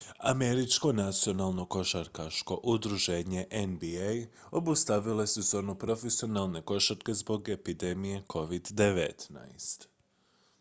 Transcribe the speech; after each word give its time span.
američko 0.29 0.91
nacionalno 0.93 1.65
košarkaško 1.65 2.59
udruženje 2.63 3.45
nba 3.67 4.25
obustavilo 4.51 5.21
je 5.21 5.27
sezonu 5.27 5.75
profesionalne 5.75 6.61
košarke 6.65 7.13
zbog 7.13 7.49
epidemije 7.49 8.23
covid-19 8.27 9.87